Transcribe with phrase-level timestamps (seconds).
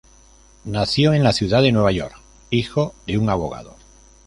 [0.65, 2.15] Nació en la ciudad de Nueva York,
[2.49, 3.75] hijo de un abogado.